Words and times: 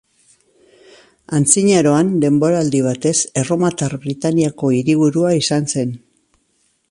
Antzinaroan 1.39 2.09
denboraldi 2.23 2.81
batez 2.87 3.13
Erromatar 3.43 3.95
Britaniako 4.07 4.71
hiriburua 4.79 5.37
izan 5.43 5.73
zen. 5.75 5.95